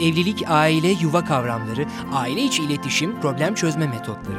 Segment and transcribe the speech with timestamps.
[0.00, 4.38] Evlilik, aile, yuva kavramları, aile içi iletişim, problem çözme metotları.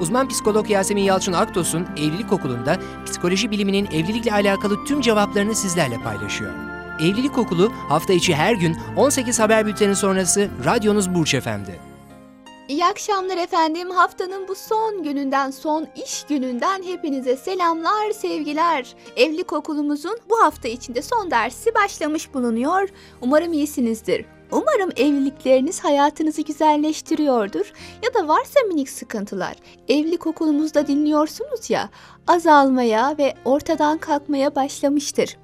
[0.00, 6.52] Uzman psikolog Yasemin Yalçın Aktos'un Evlilik Okulu'nda psikoloji biliminin evlilikle alakalı tüm cevaplarını sizlerle paylaşıyor.
[7.00, 11.80] Evlilik Okulu hafta içi her gün 18 haber bülteni sonrası radyonuz Burç Efendi.
[12.68, 13.90] İyi akşamlar efendim.
[13.90, 18.94] Haftanın bu son gününden, son iş gününden hepinize selamlar, sevgiler.
[19.16, 22.88] Evlilik okulumuzun bu hafta içinde son dersi başlamış bulunuyor.
[23.20, 24.24] Umarım iyisinizdir.
[24.50, 29.56] Umarım evlilikleriniz hayatınızı güzelleştiriyordur ya da varsa minik sıkıntılar.
[29.88, 31.88] Evlilik okulumuzda dinliyorsunuz ya,
[32.26, 35.36] azalmaya ve ortadan kalkmaya başlamıştır.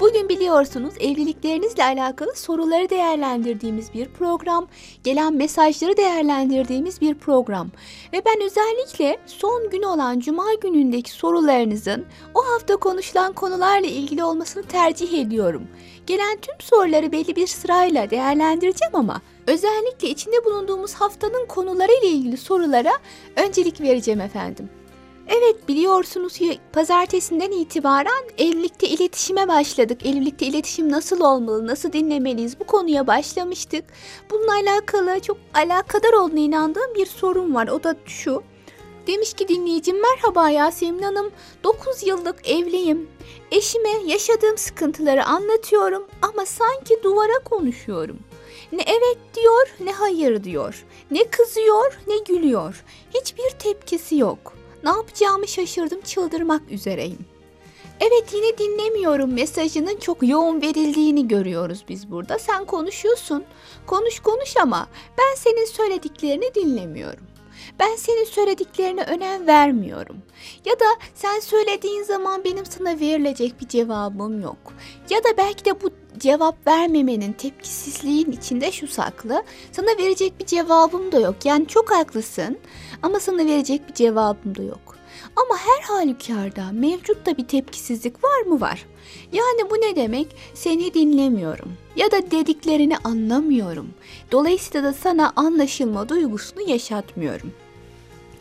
[0.00, 4.66] Bugün biliyorsunuz evliliklerinizle alakalı soruları değerlendirdiğimiz bir program,
[5.04, 7.70] gelen mesajları değerlendirdiğimiz bir program.
[8.12, 14.62] Ve ben özellikle son gün olan cuma günündeki sorularınızın o hafta konuşulan konularla ilgili olmasını
[14.62, 15.68] tercih ediyorum.
[16.06, 22.36] Gelen tüm soruları belli bir sırayla değerlendireceğim ama özellikle içinde bulunduğumuz haftanın konuları ile ilgili
[22.36, 22.92] sorulara
[23.36, 24.68] öncelik vereceğim efendim.
[25.28, 30.06] Evet biliyorsunuz ki pazartesinden itibaren evlilikte iletişime başladık.
[30.06, 33.84] Evlilikte iletişim nasıl olmalı, nasıl dinlemeliyiz bu konuya başlamıştık.
[34.30, 37.68] Bununla alakalı çok alakadar olduğuna inandığım bir sorun var.
[37.68, 38.42] O da şu.
[39.06, 41.30] Demiş ki dinleyicim merhaba Yasemin Hanım
[41.64, 43.08] 9 yıllık evliyim.
[43.50, 48.18] Eşime yaşadığım sıkıntıları anlatıyorum ama sanki duvara konuşuyorum.
[48.72, 50.84] Ne evet diyor ne hayır diyor.
[51.10, 52.84] Ne kızıyor ne gülüyor.
[53.14, 54.63] Hiçbir tepkisi yok.
[54.84, 57.26] Ne yapacağımı şaşırdım çıldırmak üzereyim.
[58.00, 62.38] Evet yine dinlemiyorum mesajının çok yoğun verildiğini görüyoruz biz burada.
[62.38, 63.44] Sen konuşuyorsun.
[63.86, 64.88] Konuş konuş ama
[65.18, 67.24] ben senin söylediklerini dinlemiyorum.
[67.78, 70.16] Ben senin söylediklerine önem vermiyorum.
[70.64, 70.84] Ya da
[71.14, 74.72] sen söylediğin zaman benim sana verilecek bir cevabım yok.
[75.10, 79.42] Ya da belki de bu cevap vermemenin, tepkisizliğin içinde şu saklı.
[79.72, 81.36] Sana verecek bir cevabım da yok.
[81.44, 82.58] Yani çok haklısın
[83.02, 84.96] ama sana verecek bir cevabım da yok.
[85.36, 88.86] Ama her halükarda mevcut da bir tepkisizlik var mı var?
[89.32, 90.36] Yani bu ne demek?
[90.54, 93.88] Seni dinlemiyorum ya da dediklerini anlamıyorum.
[94.32, 97.52] Dolayısıyla da sana anlaşılma duygusunu yaşatmıyorum.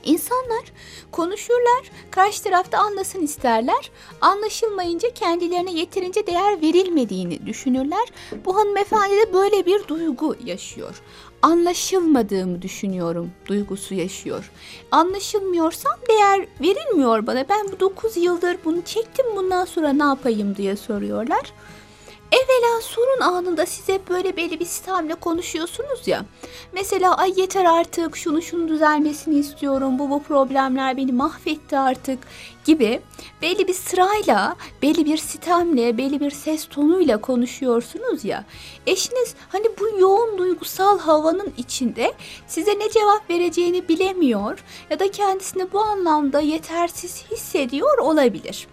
[0.03, 0.63] İnsanlar
[1.11, 3.91] konuşurlar, karşı tarafta anlasın isterler.
[4.21, 8.07] Anlaşılmayınca kendilerine yeterince değer verilmediğini düşünürler.
[8.45, 11.01] Bu hanımefendi de böyle bir duygu yaşıyor.
[11.41, 14.51] Anlaşılmadığımı düşünüyorum duygusu yaşıyor.
[14.91, 17.45] Anlaşılmıyorsam değer verilmiyor bana.
[17.49, 21.53] Ben bu 9 yıldır bunu çektim bundan sonra ne yapayım diye soruyorlar.
[22.33, 26.25] Evvela sorun anında size böyle belli bir sistemle konuşuyorsunuz ya.
[26.71, 32.19] Mesela ay yeter artık şunu şunu düzelmesini istiyorum bu bu problemler beni mahvetti artık
[32.65, 33.01] gibi
[33.41, 38.45] belli bir sırayla belli bir sistemle belli bir ses tonuyla konuşuyorsunuz ya.
[38.87, 42.13] Eşiniz hani bu yoğun duygusal havanın içinde
[42.47, 48.67] size ne cevap vereceğini bilemiyor ya da kendisini bu anlamda yetersiz hissediyor olabilir.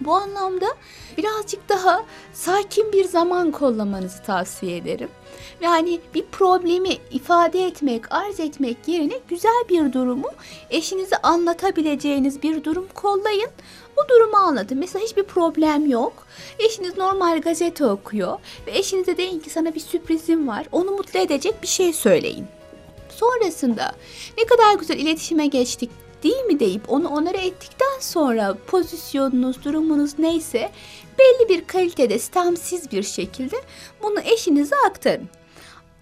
[0.00, 0.66] Bu anlamda
[1.16, 5.08] birazcık daha sakin bir zaman kollamanızı tavsiye ederim.
[5.60, 10.28] Yani bir problemi ifade etmek, arz etmek yerine güzel bir durumu
[10.70, 13.50] eşinize anlatabileceğiniz bir durum kollayın.
[13.96, 14.78] Bu durumu anlatın.
[14.78, 16.26] Mesela hiçbir problem yok.
[16.58, 20.66] Eşiniz normal gazete okuyor ve eşinize deyin ki sana bir sürprizim var.
[20.72, 22.46] Onu mutlu edecek bir şey söyleyin.
[23.10, 23.92] Sonrasında
[24.38, 25.90] ne kadar güzel iletişime geçtik
[26.22, 30.70] değil mi deyip onu onara ettikten sonra pozisyonunuz, durumunuz neyse
[31.18, 33.56] belli bir kalitede stemsiz bir şekilde
[34.02, 35.28] bunu eşinize aktarın.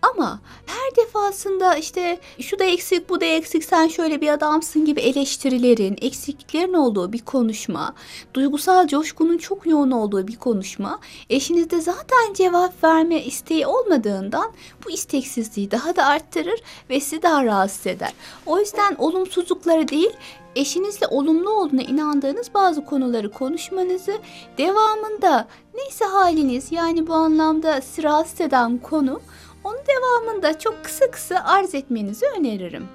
[0.03, 5.01] Ama her defasında işte şu da eksik bu da eksik sen şöyle bir adamsın gibi
[5.01, 7.95] eleştirilerin, eksikliklerin olduğu bir konuşma,
[8.35, 14.53] duygusal coşkunun çok yoğun olduğu bir konuşma eşinizde zaten cevap verme isteği olmadığından
[14.85, 18.13] bu isteksizliği daha da arttırır ve sizi daha rahatsız eder.
[18.47, 20.13] O yüzden olumsuzlukları değil
[20.57, 24.19] eşinizle olumlu olduğuna inandığınız bazı konuları konuşmanızı
[24.59, 29.21] devamında neyse haliniz yani bu anlamda rahatsız eden konu
[29.67, 32.89] onun devamında çok kısa kısa arz etmenizi öneririm.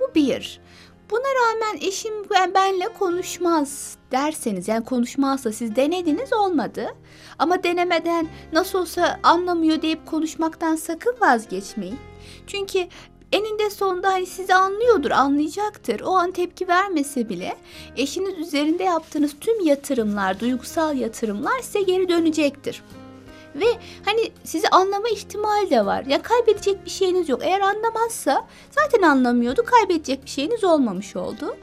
[0.00, 0.60] Bu bir.
[1.10, 2.12] Buna rağmen eşim
[2.54, 6.86] benle konuşmaz derseniz yani konuşmazsa siz denediniz olmadı.
[7.38, 11.98] Ama denemeden nasıl olsa anlamıyor deyip konuşmaktan sakın vazgeçmeyin.
[12.46, 12.88] Çünkü
[13.32, 16.00] eninde sonunda hani sizi anlıyordur, anlayacaktır.
[16.00, 17.56] O an tepki vermese bile
[17.96, 22.82] eşiniz üzerinde yaptığınız tüm yatırımlar, duygusal yatırımlar size geri dönecektir.
[23.60, 23.66] Ve
[24.04, 26.04] hani sizi anlama ihtimali de var.
[26.04, 27.40] Ya kaybedecek bir şeyiniz yok.
[27.44, 29.64] Eğer anlamazsa zaten anlamıyordu.
[29.64, 31.56] Kaybedecek bir şeyiniz olmamış oldu.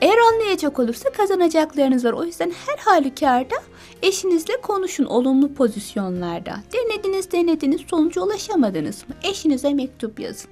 [0.00, 2.12] Eğer anlayacak olursa kazanacaklarınız var.
[2.12, 3.56] O yüzden her halükarda
[4.02, 6.56] Eşinizle konuşun olumlu pozisyonlarda.
[6.72, 9.14] Denediniz denediniz sonuca ulaşamadınız mı?
[9.22, 10.50] Eşinize mektup yazın.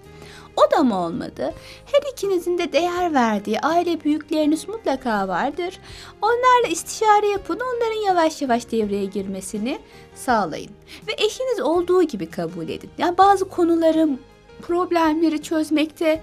[0.56, 1.54] O da mı olmadı?
[1.92, 5.78] Her ikinizin de değer verdiği aile büyükleriniz mutlaka vardır.
[6.22, 9.78] Onlarla istişare yapın, onların yavaş yavaş devreye girmesini
[10.14, 10.70] sağlayın.
[11.08, 12.90] Ve eşiniz olduğu gibi kabul edin.
[12.98, 14.08] Yani bazı konuları,
[14.62, 16.22] problemleri çözmekte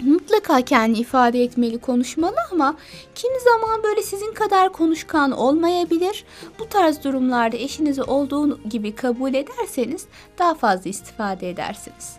[0.00, 2.76] mutlaka kendi ifade etmeli, konuşmalı ama
[3.14, 6.24] kimi zaman böyle sizin kadar konuşkan olmayabilir.
[6.58, 10.06] Bu tarz durumlarda eşinizi olduğu gibi kabul ederseniz
[10.38, 12.16] daha fazla istifade edersiniz.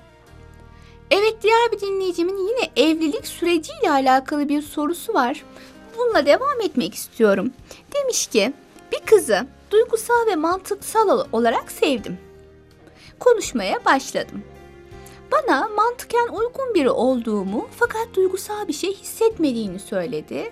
[1.11, 5.43] Evet diğer bir dinleyicimin yine evlilik süreciyle alakalı bir sorusu var.
[5.97, 7.51] Bununla devam etmek istiyorum.
[7.93, 8.53] Demiş ki
[8.91, 12.17] bir kızı duygusal ve mantıksal olarak sevdim.
[13.19, 14.43] Konuşmaya başladım.
[15.31, 20.51] Bana mantıken uygun biri olduğumu fakat duygusal bir şey hissetmediğini söyledi.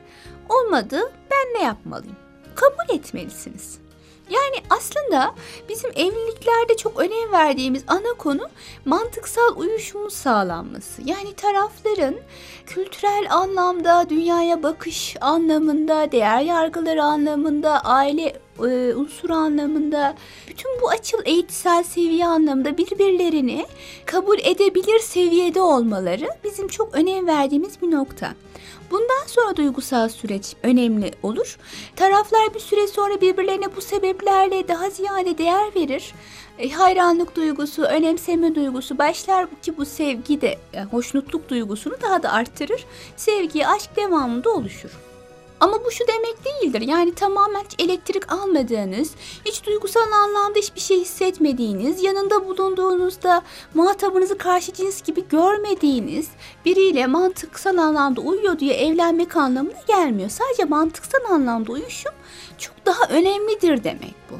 [0.49, 2.15] Olmadı ben ne yapmalıyım?
[2.55, 3.79] Kabul etmelisiniz.
[4.29, 5.35] Yani aslında
[5.69, 8.49] bizim evliliklerde çok önem verdiğimiz ana konu
[8.85, 11.01] mantıksal uyuşumun sağlanması.
[11.05, 12.15] Yani tarafların
[12.65, 20.15] kültürel anlamda, dünyaya bakış anlamında, değer yargıları anlamında, aile e, unsur anlamında,
[20.49, 23.65] bütün bu açıl eğitsel seviye anlamında birbirlerini
[24.05, 28.33] kabul edebilir seviyede olmaları bizim çok önem verdiğimiz bir nokta.
[28.91, 31.57] Bundan sonra duygusal süreç önemli olur.
[31.95, 36.13] Taraflar bir süre sonra birbirlerine bu sebeplerle daha ziyade değer verir.
[36.59, 42.31] E, hayranlık duygusu, önemseme duygusu başlar ki bu sevgi de yani hoşnutluk duygusunu daha da
[42.31, 42.85] arttırır.
[43.17, 44.91] Sevgi, aşk devamında oluşur.
[45.59, 46.81] Ama bu şu demek değildir.
[46.81, 49.11] Yani tamamen hiç elektrik almadığınız,
[49.45, 53.41] hiç duygusal anlamda hiçbir şey hissetmediğiniz, yanında bulunduğunuzda
[53.73, 56.27] muhatabınızı karşı cins gibi görmediğiniz
[56.65, 60.29] biriyle mantıksal anlamda uyuyor diye evlenmek anlamına gelmiyor.
[60.29, 62.13] Sadece mantıksal anlamda uyuşum
[62.57, 64.35] çok daha önemlidir demek bu.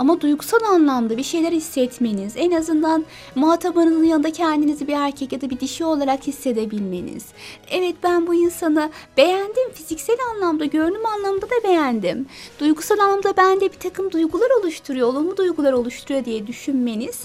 [0.00, 3.04] Ama duygusal anlamda bir şeyler hissetmeniz, en azından
[3.34, 7.26] muhatabınızın yanında kendinizi bir erkek ya da bir dişi olarak hissedebilmeniz.
[7.70, 12.26] Evet ben bu insanı beğendim, fiziksel anlamda, görünüm anlamda da beğendim.
[12.60, 17.20] Duygusal anlamda bende bir takım duygular oluşturuyor, olumlu duygular oluşturuyor diye düşünmeniz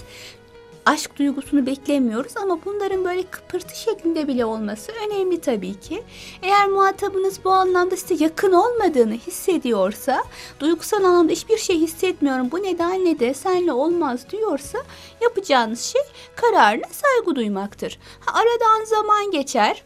[0.86, 6.02] aşk duygusunu beklemiyoruz ama bunların böyle kıpırtı şeklinde bile olması önemli tabii ki.
[6.42, 10.24] Eğer muhatabınız bu anlamda size yakın olmadığını hissediyorsa,
[10.60, 14.78] duygusal anlamda hiçbir şey hissetmiyorum bu nedenle de senle olmaz diyorsa
[15.20, 16.02] yapacağınız şey
[16.36, 17.98] kararına saygı duymaktır.
[18.20, 19.82] Ha, aradan zaman geçer.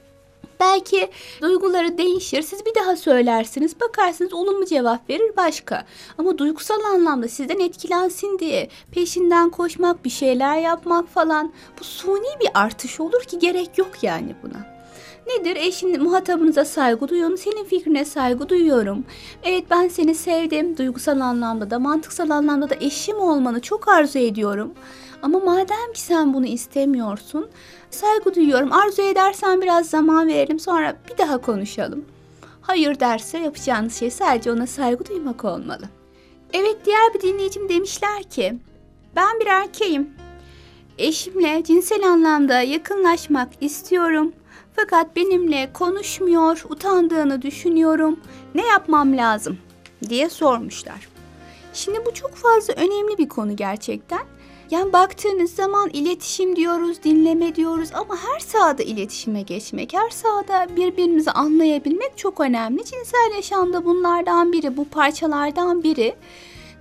[0.60, 1.10] Belki
[1.40, 2.42] duyguları değişir.
[2.42, 3.80] Siz bir daha söylersiniz.
[3.80, 5.84] Bakarsınız olumlu cevap verir başka.
[6.18, 12.48] Ama duygusal anlamda sizden etkilensin diye peşinden koşmak, bir şeyler yapmak falan bu suni bir
[12.54, 14.80] artış olur ki gerek yok yani buna.
[15.26, 15.56] Nedir?
[15.56, 17.38] Eşin muhatabınıza saygı duyuyorum.
[17.38, 19.04] Senin fikrine saygı duyuyorum.
[19.42, 20.76] Evet ben seni sevdim.
[20.76, 24.74] Duygusal anlamda da mantıksal anlamda da eşim olmanı çok arzu ediyorum.
[25.22, 27.48] Ama madem ki sen bunu istemiyorsun,
[27.90, 28.72] saygı duyuyorum.
[28.72, 32.04] Arzu edersen biraz zaman verelim sonra bir daha konuşalım.
[32.60, 35.88] Hayır derse yapacağınız şey sadece ona saygı duymak olmalı.
[36.52, 38.58] Evet diğer bir dinleyicim demişler ki
[39.16, 40.10] ben bir erkeğim.
[40.98, 44.32] Eşimle cinsel anlamda yakınlaşmak istiyorum.
[44.76, 48.20] Fakat benimle konuşmuyor, utandığını düşünüyorum.
[48.54, 49.58] Ne yapmam lazım
[50.08, 51.08] diye sormuşlar.
[51.72, 54.20] Şimdi bu çok fazla önemli bir konu gerçekten.
[54.70, 61.30] Yani baktığınız zaman iletişim diyoruz, dinleme diyoruz ama her sahada iletişime geçmek, her sahada birbirimizi
[61.30, 62.84] anlayabilmek çok önemli.
[62.84, 66.14] Cinsel yaşamda bunlardan biri, bu parçalardan biri.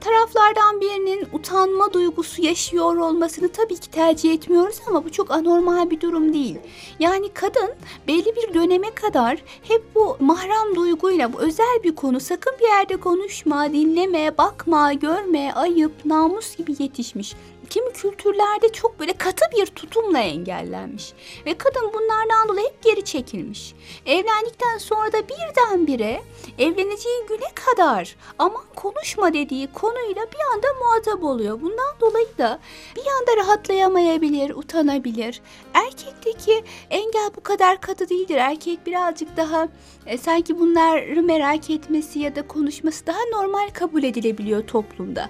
[0.02, 6.02] Taraflardan birinin utanma duygusu yaşıyor olmasını tabii ki tercih etmiyoruz ama bu çok anormal bir
[6.02, 6.58] durum değil.
[7.00, 7.70] Yani kadın
[8.08, 12.98] belli bir döneme kadar hep bu mahrem duyguyla bu özel bir konu sakın bir yerde
[12.98, 17.36] konuşma, dinleme, bakma, görme, ayıp, namus gibi yetişmiş
[17.70, 21.14] kimi kültürlerde çok böyle katı bir tutumla engellenmiş.
[21.46, 23.76] Ve kadın bunlardan dolayı hep geri çekilmiş.
[24.06, 26.22] Evlendikten sonra da birdenbire
[26.58, 31.62] evleneceği güne kadar aman konuşma dediği konuyla bir anda muhatap oluyor.
[31.62, 32.60] Bundan dolayı da
[32.96, 35.42] bir anda rahatlayamayabilir, utanabilir.
[35.74, 38.36] Erkekteki engel bu kadar katı değildir.
[38.36, 39.68] Erkek birazcık daha
[40.06, 45.30] e, sanki bunları merak etmesi ya da konuşması daha normal kabul edilebiliyor toplumda.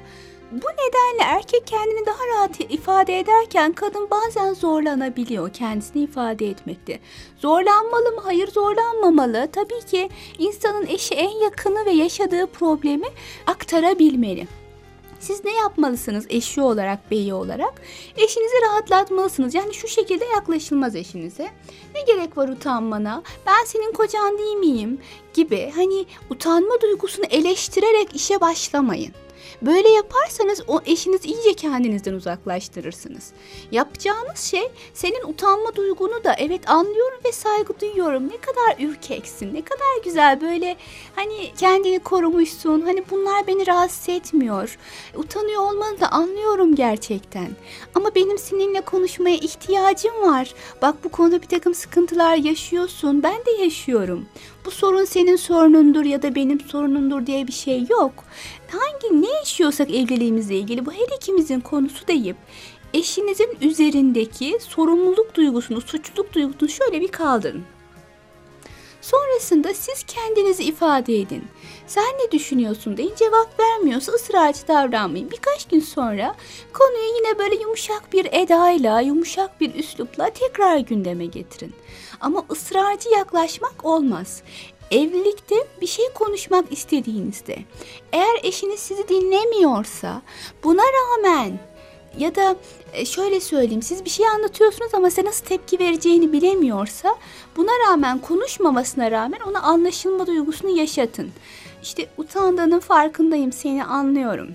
[0.52, 7.00] Bu nedenle erkek kendini daha rahat ifade ederken kadın bazen zorlanabiliyor kendisini ifade etmekte.
[7.38, 8.22] Zorlanmalı mı?
[8.24, 9.50] Hayır zorlanmamalı.
[9.52, 13.08] Tabii ki insanın eşi en yakını ve yaşadığı problemi
[13.48, 14.48] aktarabilmeli.
[15.20, 17.82] Siz ne yapmalısınız eşi olarak, beyi olarak?
[18.18, 19.56] Eşinizi rahatlatmalısınız.
[19.56, 21.50] Yani şu şekilde yaklaşılmaz eşinize.
[21.96, 23.24] Ne gerek var utanmana?
[23.48, 25.00] Ben senin kocan değil miyim?
[25.34, 29.14] Gibi hani utanma duygusunu eleştirerek işe başlamayın.
[29.62, 33.32] Böyle yaparsanız o eşiniz iyice kendinizden uzaklaştırırsınız.
[33.72, 38.28] Yapacağınız şey senin utanma duygunu da evet anlıyorum ve saygı duyuyorum.
[38.28, 40.76] Ne kadar ürkeksin, ne kadar güzel böyle
[41.16, 42.82] hani kendini korumuşsun.
[42.82, 44.78] Hani bunlar beni rahatsız etmiyor.
[45.16, 47.48] Utanıyor olmanı da anlıyorum gerçekten.
[47.96, 50.54] Ama benim seninle konuşmaya ihtiyacım var.
[50.82, 53.24] Bak bu konuda bir takım sıkıntılar yaşıyorsun.
[53.24, 54.26] Ben de yaşıyorum.
[54.66, 58.14] Bu sorun senin sorunundur ya da benim sorunumdur diye bir şey yok.
[58.72, 62.38] Hangi ne yaşıyorsak evliliğimizle ilgili bu her ikimizin konusu deyip
[62.94, 67.64] eşinizin üzerindeki sorumluluk duygusunu, suçluluk duygusunu şöyle bir kaldırın.
[69.02, 71.44] Sonrasında siz kendinizi ifade edin.
[71.88, 75.32] Sen ne düşünüyorsun deyin cevap vermiyorsa ısrarcı davranmayın.
[75.32, 76.36] Birkaç gün sonra
[76.74, 81.74] konuyu yine böyle yumuşak bir edayla, yumuşak bir üslupla tekrar gündeme getirin.
[82.22, 84.42] Ama ısrarcı yaklaşmak olmaz.
[84.92, 87.58] Evlilikte bir şey konuşmak istediğinizde
[88.14, 90.22] eğer eşiniz sizi dinlemiyorsa
[90.64, 91.60] buna rağmen
[92.18, 92.56] ya da
[92.94, 97.16] e, şöyle söyleyeyim siz bir şey anlatıyorsunuz ama size nasıl tepki vereceğini bilemiyorsa
[97.58, 101.32] buna rağmen konuşmamasına rağmen ona anlaşılma duygusunu yaşatın.
[101.84, 104.50] İşte utandığının farkındayım seni anlıyorum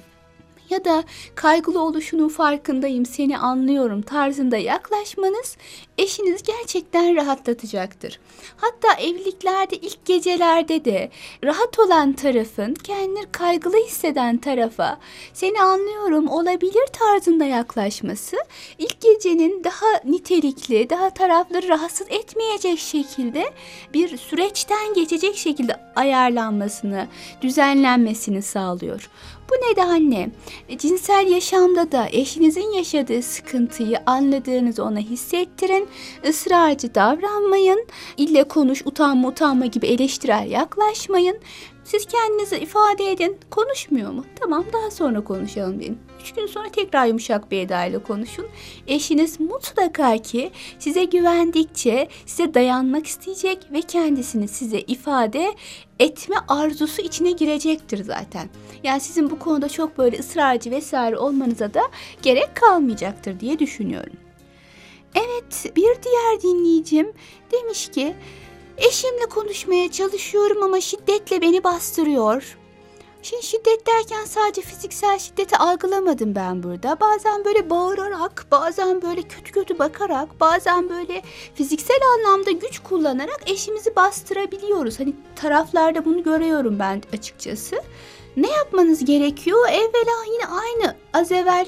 [0.71, 1.05] ya da
[1.35, 5.57] kaygılı oluşunun farkındayım seni anlıyorum tarzında yaklaşmanız
[5.99, 8.21] eşiniz gerçekten rahatlatacaktır.
[8.57, 11.11] Hatta evliliklerde ilk gecelerde de
[11.45, 14.99] rahat olan tarafın kendini kaygılı hisseden tarafa
[15.33, 18.37] seni anlıyorum olabilir tarzında yaklaşması
[18.79, 23.45] ilk gecenin daha nitelikli, daha tarafları rahatsız etmeyecek şekilde
[23.95, 27.09] bir süreçten geçecek şekilde ayarlanmasını,
[27.43, 29.11] düzenlenmesini sağlıyor.
[29.51, 30.31] Bu nedenle
[30.79, 35.89] cinsel yaşamda da eşinizin yaşadığı sıkıntıyı anladığınızı ona hissettirin.
[36.29, 37.87] ısrarcı davranmayın.
[38.17, 41.39] İlle konuş, utanma utanma gibi eleştirel yaklaşmayın.
[41.85, 43.39] Siz kendinizi ifade edin.
[43.51, 44.25] Konuşmuyor mu?
[44.41, 45.99] Tamam daha sonra konuşalım deyin.
[46.21, 48.47] Üç gün sonra tekrar yumuşak bir edayla konuşun.
[48.87, 55.55] Eşiniz mutlaka ki size güvendikçe size dayanmak isteyecek ve kendisini size ifade
[55.99, 58.49] etme arzusu içine girecektir zaten.
[58.85, 61.83] Yani sizin bu konuda çok böyle ısrarcı vesaire olmanıza da
[62.23, 64.17] gerek kalmayacaktır diye düşünüyorum.
[65.15, 67.13] Evet bir diğer dinleyicim
[67.53, 68.15] demiş ki
[68.79, 72.57] eşimle konuşmaya çalışıyorum ama şiddetle beni bastırıyor.
[73.23, 77.01] Şimdi şiddet derken sadece fiziksel şiddeti algılamadım ben burada.
[77.01, 81.23] Bazen böyle bağırarak, bazen böyle kötü kötü bakarak, bazen böyle
[81.55, 85.01] fiziksel anlamda güç kullanarak eşimizi bastırabiliyoruz.
[85.01, 87.77] Hani taraflarda bunu görüyorum ben açıkçası.
[88.37, 89.69] Ne yapmanız gerekiyor?
[89.69, 91.67] Evvela yine aynı az evvel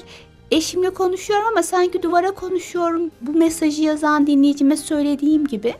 [0.51, 3.11] eşimle konuşuyorum ama sanki duvara konuşuyorum.
[3.21, 5.75] Bu mesajı yazan dinleyicime söylediğim gibi.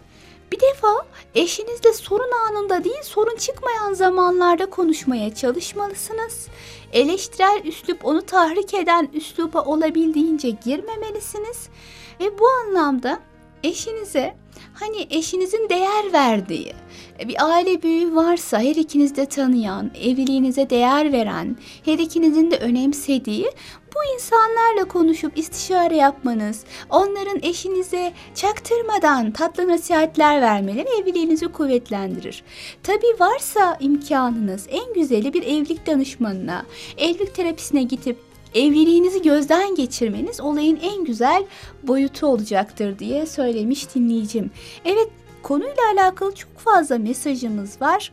[0.51, 6.47] Bir defa eşinizle sorun anında değil sorun çıkmayan zamanlarda konuşmaya çalışmalısınız.
[6.93, 11.69] Eleştirel üslup onu tahrik eden üsluba olabildiğince girmemelisiniz.
[12.19, 13.19] Ve bu anlamda
[13.63, 14.35] eşinize
[14.73, 16.73] hani eşinizin değer verdiği
[17.27, 23.51] bir aile büyüğü varsa her ikiniz de tanıyan, evliliğinize değer veren, her ikinizin de önemsediği
[23.97, 32.43] bu insanlarla konuşup istişare yapmanız, onların eşinize çaktırmadan tatlı nasihatler vermeleri evliliğinizi kuvvetlendirir.
[32.83, 36.65] Tabi varsa imkanınız en güzeli bir evlilik danışmanına,
[36.97, 38.17] evlilik terapisine gidip
[38.55, 41.45] evliliğinizi gözden geçirmeniz olayın en güzel
[41.83, 44.51] boyutu olacaktır diye söylemiş dinleyicim.
[44.85, 45.09] Evet
[45.43, 48.11] konuyla alakalı çok fazla mesajımız var.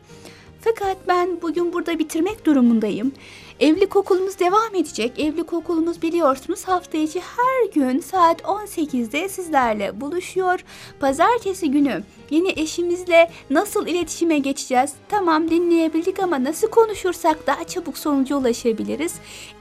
[0.61, 3.11] Fakat ben bugün burada bitirmek durumundayım.
[3.59, 5.19] Evlilik okulumuz devam edecek.
[5.19, 10.59] Evlilik okulumuz biliyorsunuz hafta içi her gün saat 18'de sizlerle buluşuyor.
[10.99, 14.93] Pazartesi günü yine eşimizle nasıl iletişime geçeceğiz?
[15.09, 19.13] Tamam dinleyebildik ama nasıl konuşursak daha çabuk sonuca ulaşabiliriz?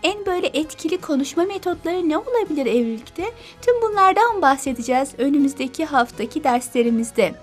[0.03, 3.25] En böyle etkili konuşma metotları ne olabilir evlilikte?
[3.63, 7.35] Tüm bunlardan bahsedeceğiz önümüzdeki haftaki derslerimizde.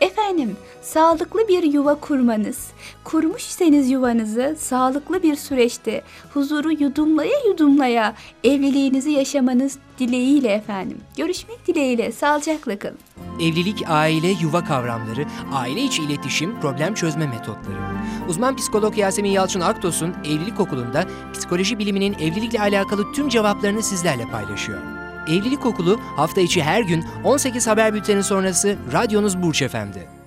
[0.00, 2.70] Efendim, sağlıklı bir yuva kurmanız,
[3.04, 6.02] kurmuş iseniz yuvanızı sağlıklı bir süreçte
[6.34, 10.98] huzuru yudumlaya yudumlaya evliliğinizi yaşamanız dileğiyle efendim.
[11.16, 12.98] Görüşmek dileğiyle, sağlıcakla kalın.
[13.40, 17.78] Evlilik, aile, yuva kavramları, aile içi iletişim, problem çözme metotları.
[18.28, 25.09] Uzman psikolog Yasemin Yalçın Aktos'un Evlilik Okulu'nda psikoloji biliminin evlilikle alakalı tüm cevaplarını sizlerle paylaşıyor.
[25.30, 30.19] Evlilik Okulu hafta içi her gün 18 haber bülteni sonrası radyonuz Burç Efendi.